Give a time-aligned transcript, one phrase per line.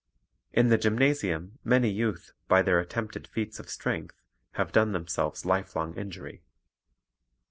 [0.51, 4.19] In the gymnasium many youth, by their attempted feats of strength,
[4.53, 6.41] have done themselves lifelong injury.